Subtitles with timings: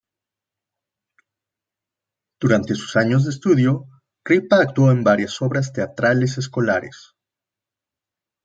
[2.39, 3.85] Durante sus años de estudio,
[4.25, 7.13] Ripa actuó en varias obras teatrales escolares.